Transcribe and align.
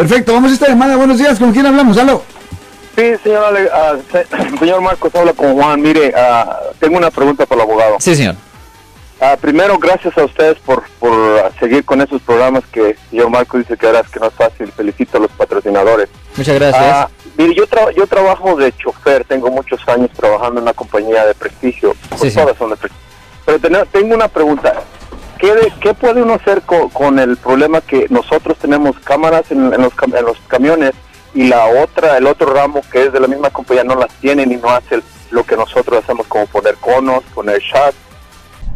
Perfecto, 0.00 0.32
vamos 0.32 0.50
a 0.50 0.54
esta 0.54 0.66
llamada. 0.68 0.96
Buenos 0.96 1.18
días, 1.18 1.38
¿con 1.38 1.52
quién 1.52 1.66
hablamos? 1.66 1.98
Aló. 1.98 2.22
Sí, 2.96 3.12
señor, 3.22 3.44
Ale- 3.44 3.68
ah, 3.70 3.96
se- 4.10 4.58
señor 4.58 4.80
Marcos, 4.80 5.14
habla 5.14 5.34
con 5.34 5.52
Juan. 5.52 5.78
Mire, 5.82 6.10
ah, 6.16 6.58
tengo 6.78 6.96
una 6.96 7.10
pregunta 7.10 7.44
para 7.44 7.62
el 7.62 7.68
abogado. 7.68 7.96
Sí, 8.00 8.14
señor. 8.16 8.34
Ah, 9.20 9.36
primero, 9.38 9.78
gracias 9.78 10.16
a 10.16 10.24
ustedes 10.24 10.58
por, 10.60 10.84
por 10.98 11.52
seguir 11.60 11.84
con 11.84 12.00
esos 12.00 12.22
programas 12.22 12.64
que 12.72 12.96
señor 13.10 13.28
Marcos 13.28 13.60
dice 13.60 13.76
que 13.76 13.88
ahora 13.88 14.00
es 14.00 14.08
que 14.08 14.18
no 14.20 14.28
es 14.28 14.32
fácil. 14.32 14.72
Felicito 14.72 15.18
a 15.18 15.20
los 15.20 15.30
patrocinadores. 15.32 16.08
Muchas 16.34 16.54
gracias. 16.54 17.08
Mire, 17.36 17.54
yo, 17.54 17.66
tra- 17.66 17.94
yo 17.94 18.06
trabajo 18.06 18.56
de 18.56 18.72
chofer, 18.78 19.26
tengo 19.26 19.50
muchos 19.50 19.86
años 19.86 20.08
trabajando 20.16 20.60
en 20.60 20.62
una 20.62 20.72
compañía 20.72 21.26
de 21.26 21.34
prestigio. 21.34 21.94
Sí, 22.18 22.30
sí. 22.30 22.36
todas 22.38 22.56
son 22.56 22.70
de 22.70 22.76
prestigio. 22.76 23.04
Pero 23.44 23.58
ten- 23.58 23.86
tengo 23.92 24.14
una 24.14 24.28
pregunta. 24.28 24.72
¿Qué, 25.40 25.54
de- 25.54 25.72
qué 25.80 25.94
puede 25.94 26.22
uno 26.22 26.34
hacer 26.34 26.62
co- 26.62 26.88
con, 26.90 27.18
el 27.18 27.36
problema 27.36 27.80
que 27.80 28.06
nosotros 28.10 28.58
tenemos 28.58 28.98
cámaras 29.00 29.50
en, 29.50 29.70
los, 29.70 29.92
en 30.02 30.24
los 30.24 30.38
camiones 30.48 30.92
y 31.34 31.44
la 31.48 31.66
otra, 31.66 32.18
el 32.18 32.26
otro 32.26 32.52
ramo 32.52 32.82
que 32.92 33.04
es 33.04 33.12
de 33.12 33.20
la 33.20 33.26
misma 33.28 33.50
compañía 33.50 33.84
no 33.84 33.94
las 33.94 34.12
tienen 34.20 34.52
y 34.52 34.56
no 34.56 34.68
hace 34.68 35.00
lo 35.30 35.44
que 35.44 35.56
nosotros 35.56 36.02
hacemos 36.02 36.26
como 36.26 36.46
poner 36.46 36.74
conos, 36.76 37.22
poner 37.34 37.58
shots? 37.60 37.96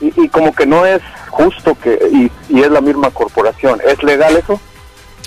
Y, 0.00 0.12
y 0.24 0.28
como 0.28 0.52
que 0.52 0.66
no 0.66 0.84
es 0.84 1.00
justo 1.30 1.76
que 1.76 1.98
y, 2.12 2.30
y 2.54 2.60
es 2.60 2.70
la 2.70 2.80
misma 2.80 3.10
corporación. 3.10 3.80
¿Es 3.86 4.02
legal 4.02 4.36
eso? 4.36 4.60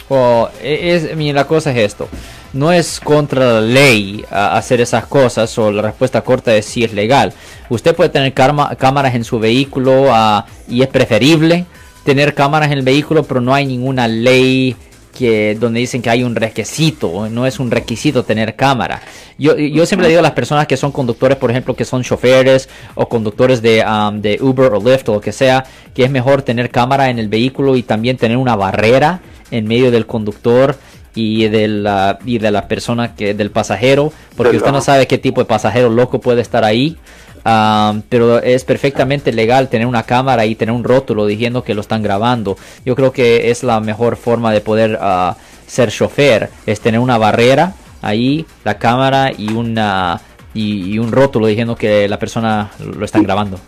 O 0.10 0.50
e, 0.62 0.96
es, 0.96 1.16
mira, 1.16 1.36
la 1.42 1.48
cosa 1.48 1.72
es 1.72 1.78
esto. 1.78 2.10
No 2.54 2.72
es 2.72 3.00
contra 3.00 3.54
la 3.54 3.62
ley 3.62 4.24
hacer 4.30 4.80
esas 4.80 5.06
cosas 5.08 5.58
o 5.58 5.72
la 5.72 5.82
respuesta 5.82 6.22
corta 6.22 6.56
es 6.56 6.66
si 6.66 6.84
es 6.84 6.94
legal. 6.94 7.34
Usted 7.70 7.96
puede 7.96 8.10
tener 8.10 8.34
carma- 8.34 8.76
cámaras 8.76 9.16
en 9.16 9.24
su 9.24 9.40
vehículo 9.40 10.06
ah, 10.10 10.46
y 10.70 10.82
es 10.82 10.88
preferible 10.88 11.66
tener 12.06 12.34
cámaras 12.34 12.72
en 12.72 12.78
el 12.78 12.84
vehículo, 12.84 13.24
pero 13.24 13.42
no 13.42 13.54
hay 13.54 13.66
ninguna 13.66 14.08
ley 14.08 14.76
que 15.18 15.58
donde 15.60 15.80
dicen 15.80 16.02
que 16.02 16.10
hay 16.10 16.24
un 16.24 16.36
requisito, 16.36 17.30
no 17.30 17.46
es 17.46 17.60
un 17.60 17.72
requisito 17.72 18.24
tener 18.24 18.56
cámara. 18.56 19.02
Yo, 19.38 19.58
yo 19.58 19.86
siempre 19.86 20.08
le 20.08 20.10
digo 20.10 20.20
a 20.20 20.24
las 20.24 20.32
personas 20.32 20.66
que 20.66 20.78
son 20.78 20.92
conductores, 20.92 21.38
por 21.38 21.52
ejemplo, 21.52 21.76
que 21.76 21.84
son 21.84 22.04
choferes 22.04 22.70
o 22.96 23.10
conductores 23.10 23.62
de, 23.62 23.84
um, 23.84 24.22
de 24.22 24.38
Uber 24.42 24.74
o 24.74 24.80
Lyft 24.80 25.10
o 25.10 25.16
lo 25.16 25.22
que 25.22 25.32
sea, 25.32 25.66
que 25.94 26.04
es 26.04 26.12
mejor 26.12 26.42
tener 26.42 26.70
cámara 26.70 27.10
en 27.10 27.20
el 27.20 27.28
vehículo 27.28 27.76
y 27.76 27.84
también 27.84 28.18
tener 28.18 28.38
una 28.38 28.56
barrera 28.56 29.20
en 29.52 29.68
medio 29.68 29.92
del 29.92 30.06
conductor 30.06 30.78
y 31.16 31.48
de 31.48 31.68
la, 31.68 32.20
y 32.26 32.38
de 32.40 32.52
la 32.52 32.68
persona 32.68 33.16
que 33.16 33.34
del 33.34 33.52
pasajero, 33.52 34.12
porque 34.36 34.58
usted 34.58 34.72
no 34.72 34.82
sabe 34.82 35.08
qué 35.08 35.18
tipo 35.18 35.42
de 35.42 35.46
pasajero 35.46 35.90
loco 35.90 36.20
puede 36.20 36.42
estar 36.42 36.64
ahí. 36.64 36.98
Um, 37.46 38.02
pero 38.10 38.42
es 38.42 38.64
perfectamente 38.64 39.32
legal 39.32 39.70
tener 39.70 39.86
una 39.86 40.02
cámara 40.02 40.48
y 40.48 40.56
tener 40.56 40.74
un 40.74 40.84
rótulo 40.84 41.28
diciendo 41.28 41.64
que 41.64 41.76
lo 41.76 41.82
están 41.82 42.02
grabando. 42.02 42.58
Yo 42.84 42.96
creo 42.96 43.12
que 43.12 43.52
es 43.52 43.62
la 43.62 43.80
mejor 43.82 44.16
forma 44.16 44.52
de 44.52 44.62
poder 44.62 44.98
ah, 45.00 45.38
ser 45.68 45.92
chofer, 45.92 46.50
es 46.66 46.82
tener 46.82 47.00
una 47.00 47.20
barrera 47.20 47.76
ahí, 48.06 48.46
la 48.64 48.78
cámara 48.78 49.32
y 49.38 49.54
una 49.54 50.22
y, 50.54 50.94
y 50.94 51.00
un 51.00 51.12
rótulo 51.12 51.48
diciendo 51.48 51.76
que 51.76 52.08
la 52.08 52.18
persona 52.18 52.72
lo 52.80 53.04
están 53.04 53.24
grabando. 53.24 53.60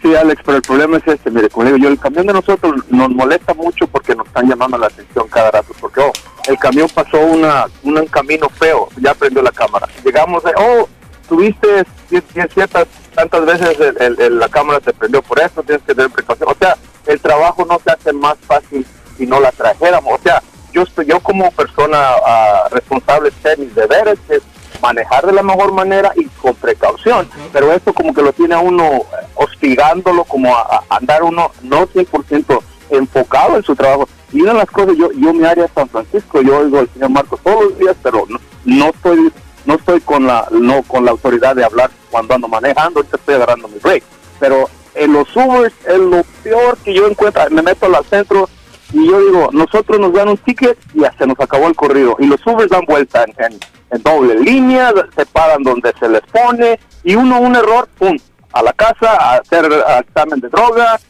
Sí, 0.00 0.14
Alex, 0.14 0.40
pero 0.44 0.56
el 0.58 0.62
problema 0.62 0.96
es 0.98 1.06
este, 1.08 1.28
mire, 1.30 1.48
como 1.48 1.66
digo 1.66 1.76
yo, 1.78 1.88
el 1.88 1.98
camión 1.98 2.24
de 2.28 2.32
nosotros 2.32 2.72
nos 2.88 3.08
molesta 3.10 3.52
mucho 3.54 3.88
porque 3.88 4.14
nos 4.14 4.28
están 4.28 4.48
llamando 4.48 4.78
la 4.78 4.86
atención 4.86 5.26
cada 5.28 5.50
rato, 5.50 5.72
porque, 5.80 6.00
oh, 6.00 6.12
el 6.46 6.56
camión 6.58 6.88
pasó 6.94 7.18
una, 7.20 7.66
un 7.82 8.06
camino 8.06 8.48
feo, 8.48 8.88
ya 9.02 9.12
prendió 9.14 9.42
la 9.42 9.50
cámara. 9.50 9.88
Llegamos, 10.04 10.44
de, 10.44 10.52
oh, 10.56 10.88
tuviste 11.28 11.66
ci- 12.08 12.22
ci- 12.32 12.48
ciertas, 12.54 12.86
tantas 13.16 13.44
veces 13.44 13.76
el- 13.80 14.00
el- 14.00 14.20
el- 14.20 14.38
la 14.38 14.48
cámara 14.48 14.78
se 14.84 14.92
prendió 14.92 15.20
por 15.20 15.40
esto, 15.40 15.64
tienes 15.64 15.82
que 15.84 15.94
tener 15.96 16.10
precaución. 16.12 16.48
O 16.48 16.56
sea, 16.56 16.76
el 17.06 17.18
trabajo 17.20 17.66
no 17.68 17.80
se 17.84 17.90
hace 17.90 18.12
más 18.12 18.36
fácil 18.46 18.86
si 19.16 19.26
no 19.26 19.40
la 19.40 19.50
trajéramos. 19.50 20.14
O 20.20 20.22
sea, 20.22 20.40
yo 20.78 20.84
estoy, 20.84 21.06
yo 21.06 21.18
como 21.20 21.50
persona 21.50 21.98
ah, 22.24 22.68
responsable 22.70 23.32
sé 23.42 23.56
mis 23.56 23.74
deberes, 23.74 24.18
es 24.28 24.42
manejar 24.80 25.26
de 25.26 25.32
la 25.32 25.42
mejor 25.42 25.72
manera 25.72 26.12
y 26.14 26.24
con 26.40 26.54
precaución, 26.54 27.28
pero 27.52 27.72
esto 27.72 27.92
como 27.92 28.14
que 28.14 28.22
lo 28.22 28.32
tiene 28.32 28.54
a 28.54 28.60
uno 28.60 29.02
hostigándolo, 29.34 30.22
como 30.22 30.54
a, 30.56 30.84
a 30.88 30.96
andar 30.96 31.24
uno 31.24 31.50
no 31.62 31.88
100% 31.88 32.60
enfocado 32.90 33.56
en 33.56 33.64
su 33.64 33.74
trabajo. 33.74 34.08
Y 34.32 34.42
una 34.42 34.52
de 34.52 34.58
las 34.58 34.70
cosas, 34.70 34.96
yo, 34.96 35.10
yo 35.12 35.32
mi 35.32 35.44
área 35.44 35.64
es 35.64 35.70
San 35.74 35.88
Francisco, 35.88 36.40
yo 36.42 36.58
oigo 36.58 36.78
al 36.78 36.88
señor 36.90 37.10
Marcos 37.10 37.40
todos 37.42 37.64
los 37.64 37.78
días, 37.78 37.96
pero 38.02 38.24
no, 38.28 38.38
no 38.64 38.86
estoy 38.90 39.32
no 39.64 39.74
estoy 39.74 40.00
con 40.00 40.26
la 40.26 40.46
no 40.50 40.82
con 40.84 41.04
la 41.04 41.10
autoridad 41.10 41.56
de 41.56 41.64
hablar 41.64 41.90
cuando 42.10 42.34
ando 42.34 42.46
manejando, 42.46 43.00
ahorita 43.00 43.16
estoy 43.16 43.34
agarrando 43.34 43.68
mi 43.68 43.78
break, 43.80 44.04
pero 44.38 44.68
en 44.94 45.12
los 45.12 45.34
Ubers 45.34 45.74
es 45.86 45.98
lo 45.98 46.22
peor 46.42 46.78
que 46.78 46.94
yo 46.94 47.06
encuentro, 47.06 47.42
me 47.50 47.62
meto 47.62 47.86
al 47.86 48.04
centro 48.04 48.48
y 48.92 49.06
yo 49.06 49.20
digo, 49.20 49.48
nosotros 49.52 49.98
nos 50.00 50.12
dan 50.12 50.28
un 50.28 50.36
ticket 50.38 50.78
y 50.94 51.00
ya 51.00 51.12
se 51.18 51.26
nos 51.26 51.38
acabó 51.40 51.66
el 51.68 51.74
corrido. 51.74 52.16
Y 52.18 52.26
los 52.26 52.44
Ubers 52.46 52.70
dan 52.70 52.84
vuelta 52.86 53.24
en, 53.24 53.44
en- 53.52 53.58
en 53.90 54.02
doble 54.02 54.38
línea, 54.40 54.92
se 55.16 55.24
paran 55.26 55.62
donde 55.62 55.92
se 55.98 56.08
les 56.10 56.20
pone 56.32 56.78
y 57.04 57.14
uno 57.14 57.40
un 57.40 57.56
error, 57.56 57.88
pum, 57.98 58.16
a 58.52 58.62
la 58.62 58.72
casa 58.74 59.12
a 59.18 59.34
hacer 59.36 59.66
examen 60.00 60.40
de 60.40 60.48
droga 60.50 61.00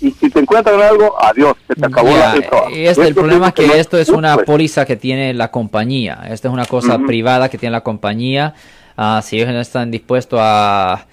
y 0.00 0.12
si 0.12 0.30
te 0.30 0.38
encuentran 0.38 0.80
algo, 0.80 1.16
adiós, 1.20 1.54
se 1.66 1.74
te 1.74 1.84
acabó 1.86 2.10
Ya, 2.10 2.34
la 2.36 2.40
trabajo. 2.48 2.70
y 2.70 2.86
este, 2.86 3.08
el 3.08 3.14
problema 3.16 3.48
es 3.48 3.54
que 3.54 3.66
no 3.66 3.74
esto 3.74 3.98
es 3.98 4.08
una 4.10 4.36
póliza 4.38 4.84
que 4.84 4.94
tiene 4.94 5.34
la 5.34 5.50
compañía. 5.50 6.20
Esta 6.30 6.46
es 6.46 6.54
una 6.54 6.66
cosa 6.66 6.94
Ujú. 6.96 7.06
privada 7.06 7.48
que 7.48 7.58
tiene 7.58 7.72
la 7.72 7.80
compañía. 7.82 8.54
Ah, 8.96 9.20
si 9.24 9.36
ellos 9.40 9.52
no 9.52 9.60
están 9.60 9.90
dispuestos 9.90 10.38
a 10.40 11.06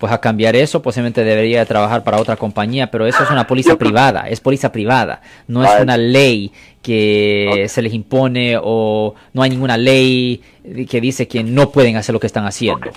pues 0.00 0.12
a 0.12 0.18
cambiar 0.18 0.56
eso, 0.56 0.80
posiblemente 0.82 1.22
debería 1.22 1.60
de 1.60 1.66
trabajar 1.66 2.02
para 2.02 2.18
otra 2.18 2.34
compañía, 2.36 2.90
pero 2.90 3.06
eso 3.06 3.22
es 3.22 3.30
una 3.30 3.46
póliza 3.46 3.76
privada, 3.76 4.22
es 4.28 4.40
póliza 4.40 4.72
privada, 4.72 5.20
no 5.46 5.62
es 5.62 5.70
una 5.80 5.96
ley 5.98 6.50
que 6.82 7.66
se 7.68 7.82
les 7.82 7.92
impone 7.92 8.56
o 8.60 9.14
no 9.34 9.42
hay 9.42 9.50
ninguna 9.50 9.76
ley 9.76 10.42
que 10.88 11.00
dice 11.02 11.28
que 11.28 11.44
no 11.44 11.70
pueden 11.70 11.96
hacer 11.96 12.14
lo 12.14 12.18
que 12.18 12.26
están 12.26 12.46
haciendo. 12.46 12.90